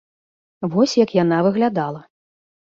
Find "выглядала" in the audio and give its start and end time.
1.51-2.05